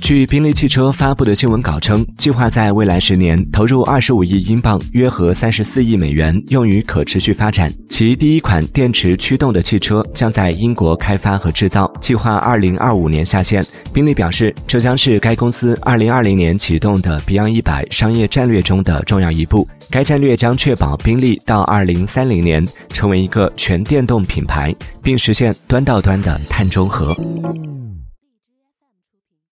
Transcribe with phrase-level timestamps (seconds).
[0.00, 7.68] 据宾利汽车发布的新闻稿称，计划在未来十年投入二十五亿英镑（约合三十四亿美元）用于可持续发展。
[7.88, 13.64] 其第一款电池驱动的汽车将在英国开发和制造，计划二零二五年下线。
[13.92, 19.66] 宾利表示，这将是该公司二零二零年启动的 Beyond 一百商业战略中的重要一步。
[19.90, 24.72] 该战略将确保宾利到二零三零年成为一个全电动品牌，
[25.02, 27.16] 并实现端到端的碳中和。